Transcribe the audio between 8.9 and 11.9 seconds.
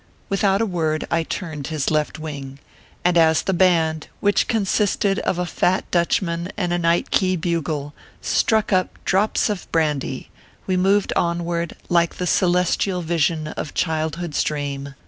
Drops of Brandy/ we moved onward,